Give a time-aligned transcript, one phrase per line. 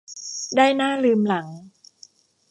[0.55, 1.47] ได้หน้าลืมหลัง